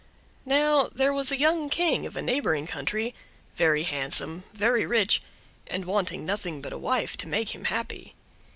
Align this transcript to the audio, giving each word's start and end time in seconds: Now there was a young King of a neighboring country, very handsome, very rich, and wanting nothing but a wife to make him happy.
Now 0.47 0.89
there 0.91 1.13
was 1.13 1.31
a 1.31 1.37
young 1.37 1.69
King 1.69 2.07
of 2.07 2.17
a 2.17 2.23
neighboring 2.23 2.65
country, 2.65 3.13
very 3.55 3.83
handsome, 3.83 4.45
very 4.51 4.83
rich, 4.83 5.21
and 5.67 5.85
wanting 5.85 6.25
nothing 6.25 6.59
but 6.59 6.73
a 6.73 6.77
wife 6.79 7.15
to 7.17 7.27
make 7.27 7.53
him 7.53 7.65
happy. 7.65 8.15